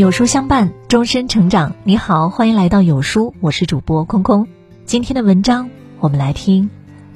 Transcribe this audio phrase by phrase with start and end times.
[0.00, 1.74] 有书相伴，终身成长。
[1.84, 4.48] 你好，欢迎来到有书，我是主播空空。
[4.86, 6.70] 今天的文章，我们来听：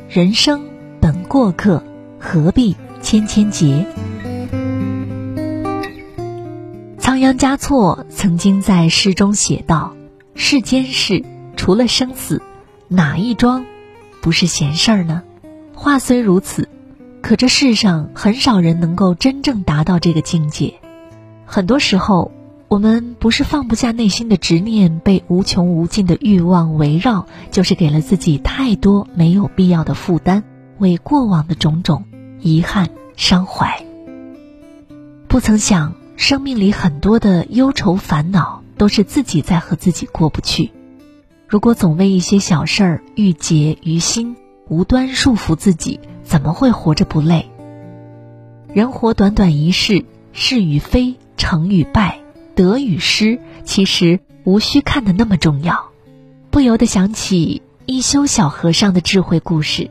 [0.07, 0.67] 人生
[1.01, 1.83] 本过客，
[2.21, 3.87] 何必千千结？
[6.99, 9.97] 仓央嘉措曾经在诗中写道
[10.37, 11.25] ：“世间事，
[11.57, 12.43] 除了生死，
[12.89, 13.65] 哪一桩
[14.21, 15.23] 不是闲事儿呢？”
[15.73, 16.69] 话虽如此，
[17.23, 20.75] 可这世上很少人能够真正达到这个境界。
[21.47, 22.31] 很多时候。
[22.75, 30.43] 我们不是放不下内心的执念，被无穷无尽的欲望围绕，就是给了自己太多没有必要的负担，
[30.79, 32.03] 为过往的种种
[32.41, 33.87] 遗憾伤怀。
[35.29, 40.73] 不曾想，生命里很多的忧愁烦恼，都是自己在和自己过不去。
[41.47, 44.35] 如果总为一些小事儿郁结于心，
[44.67, 47.49] 无端束缚自己，怎么会活着不累？
[48.73, 52.24] 人活短短一世，是与非，成与败。
[52.55, 55.91] 得与失，其实无需看得那么重要。
[56.51, 59.91] 不由得想起一休小和尚的智慧故事。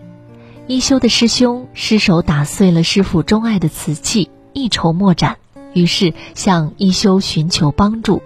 [0.65, 5.37] 一休的师兄失手打碎了师傅钟爱的瓷器，一筹莫展，
[5.73, 8.21] 于是向一休寻求帮助。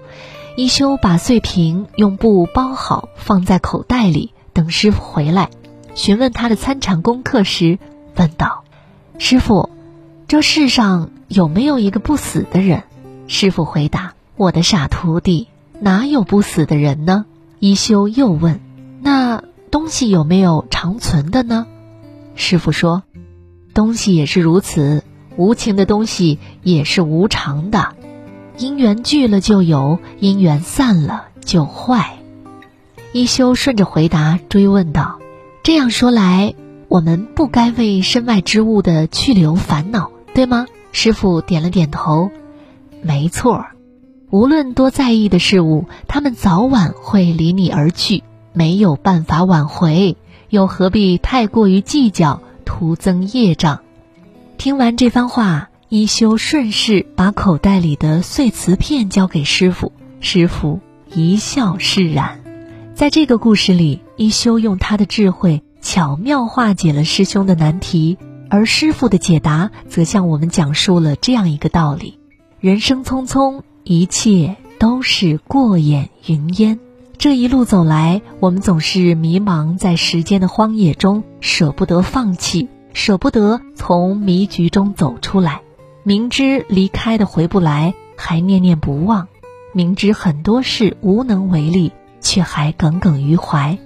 [0.56, 5.50] 一休把碎瓶用布包好，放在口袋里，等师傅回来，
[5.96, 7.80] 询问他的参禅功课时，
[8.16, 8.64] 问道
[9.18, 9.70] ：“师傅，
[10.28, 12.84] 这世上有没有一个不死的人？”
[13.28, 14.14] 师傅回答。
[14.38, 15.48] 我的傻徒弟，
[15.80, 17.26] 哪有不死的人呢？
[17.58, 18.60] 一休又问
[19.02, 21.66] ：“那东西有没有长存的呢？”
[22.36, 23.02] 师傅说
[23.74, 25.04] ：“东西也是如此，
[25.38, 27.96] 无情的东西也是无常的，
[28.60, 32.20] 因缘聚了就有，因缘散了就坏。”
[33.14, 35.18] 一休顺着回答追问道
[35.64, 36.54] ：“这样说来，
[36.90, 42.30] 我们不该为身外之物的去留烦恼，对吗？”师傅点了点头
[43.02, 43.66] ：“没错。”
[44.30, 50.18] 无论多在意的事物，他们早晚会离你而去，没有办法挽回，
[50.50, 53.80] 又何必太过于计较，徒增业障？
[54.58, 60.82] 听完这番话，一休顺势把口袋里的碎瓷片交给师傅，师傅
[61.14, 62.42] 一笑释然。
[62.96, 68.18] 在这个故事里，一休用他的智慧巧妙化解了师兄的难题，
[68.50, 72.20] 而师傅的解答则向我们讲述了这样一个道理：
[72.60, 73.62] 人生匆匆。
[73.90, 76.78] 一切都是过眼云烟。
[77.18, 85.62] 这一路走来，我们总是迷茫在时间的荒野中，舍不得放弃，舍不得从迷局中走出来。
[86.04, 89.28] 明知离开的回不来，还念念不忘；
[89.72, 93.78] 明知很多事无能为力，却还耿耿于怀。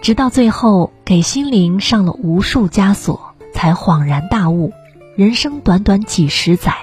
[0.00, 4.72] 直到最后，给心灵上了无数枷锁，才恍然大悟：
[5.14, 6.74] 人生短短几十载，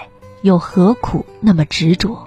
[0.43, 2.26] 又何苦那么执着？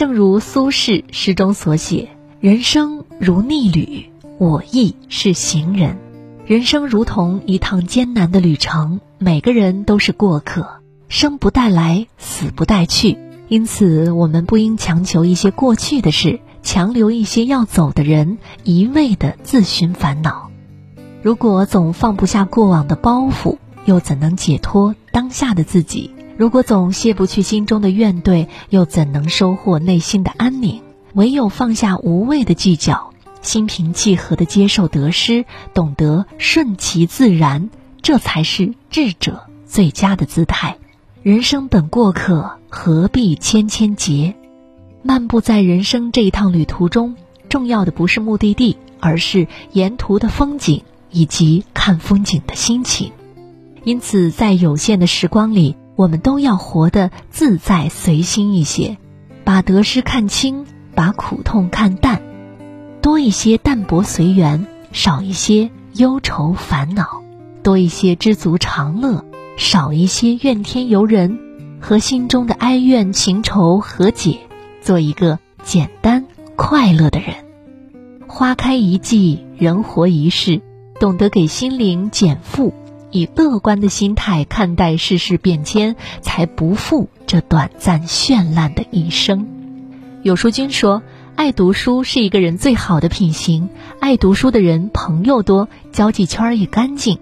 [0.00, 2.08] 正如苏轼诗中所写
[2.40, 4.06] ：“人生如逆旅，
[4.38, 5.98] 我亦是行人。
[6.46, 10.80] 人生如同一趟艰难的旅程，每个人都是过客，
[11.10, 13.18] 生不带来，死不带去。
[13.48, 20.50] 因此，我们不应强求一些过去的事，强留一些要走的人，一味的自寻烦恼。
[21.20, 30.80] 如果总放不下过往的包袱，又怎能解脱当下的自己？”如果总卸不去心中的怨怼，又怎能收获内心的安宁？
[31.12, 33.12] 唯有放下无谓的计较，
[33.42, 37.68] 心平气和地接受得失，懂得顺其自然，
[38.00, 40.78] 这才是智者最佳的姿态。
[41.22, 44.34] 人生本过客，何必千千结？
[45.02, 47.16] 漫步在人生这一趟旅途中，
[47.50, 53.12] 重要的不是目的地，而是沿途的风景以及看风景的心情。
[53.84, 58.96] 因此，在有限的时光里，我们都要活得自在随心一些，
[59.44, 62.22] 把得失看清，把苦痛看淡，
[63.02, 67.22] 多一些淡泊随缘，少一些忧愁烦恼，
[67.62, 69.26] 多一些知足常乐，
[69.58, 71.38] 少一些怨天尤人，
[71.82, 74.38] 和心中的哀怨情仇和解，
[74.80, 76.24] 做一个简单
[76.56, 77.34] 快乐的人。
[78.26, 80.62] 花开一季，人活一世，
[80.98, 82.72] 懂得给心灵减负。
[83.10, 89.46] 以乐观的心态看待世事变迁，才不负这短暂绚烂的一生。
[90.22, 91.02] 有书君说
[91.34, 93.70] ：“爱读书是一个人最好的品行。
[93.98, 97.18] 爱读书的人朋友多，交际圈也干净。”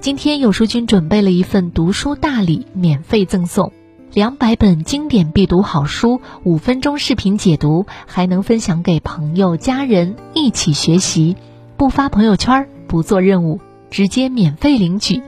[0.00, 3.72] 今天有书君准备了一份读书大礼，免费赠送
[4.12, 11.36] 两百本经典必读好书，五分钟视频解读，还能分享给朋友家人一起学习。
[11.76, 13.60] 不发朋友圈，不做任务，
[13.90, 15.22] 直接免费领取。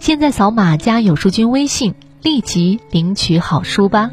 [0.00, 4.10] 现在扫码加有书君微信，立即领取好书吧。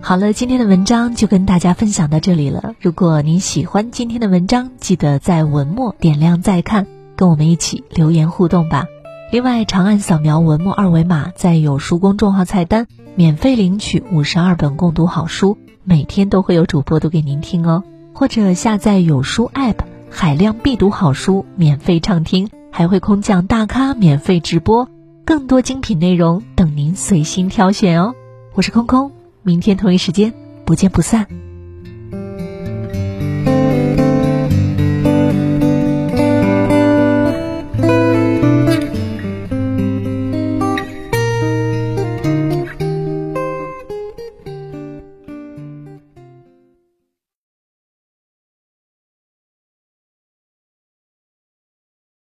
[0.00, 2.74] 好了，今天的文章就跟大家分享到这里了。
[2.80, 6.86] 如果您喜欢今天的文章，记得在文末点亮再看，
[7.16, 8.84] 跟我们一起留言互动吧。
[9.32, 17.82] 另外，长按扫描文末二维码，在有书公众号菜单免费领取五十二本共读好书，每天都会有主播读给您听哦。
[18.12, 19.78] 或者下载有书 App，
[20.16, 24.88] 海量必读好书免费畅听，还会空降大咖免费直播，
[25.24, 28.14] 更多精品内容等您随心挑选哦。
[28.54, 29.10] 我是空空。
[29.42, 30.32] 明天同一时间，
[30.64, 31.26] 不见不散。